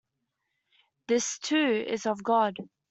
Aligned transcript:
This, 1.07 1.37
too, 1.37 1.85
is 1.87 2.07
of 2.07 2.23
God. 2.23 2.55